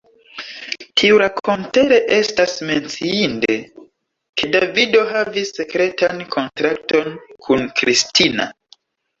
Tiurakontere 0.99 1.99
estas 2.15 2.55
menciinde, 2.69 3.57
ke 4.41 4.49
Davido 4.57 5.05
havis 5.13 5.53
sekretan 5.61 6.27
kontrakton 6.37 7.15
kun 7.49 7.71
Kristina. 7.83 8.51